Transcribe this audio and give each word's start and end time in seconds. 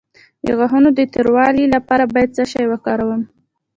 د 0.45 0.47
غاښونو 0.57 0.89
د 0.93 0.99
توروالي 1.13 1.65
لپاره 1.75 2.03
باید 2.13 2.29
څه 2.37 2.43
شی 2.51 2.65
وکاروم؟ 2.71 3.21